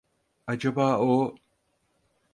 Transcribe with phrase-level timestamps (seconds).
[0.47, 1.35] Acaba o…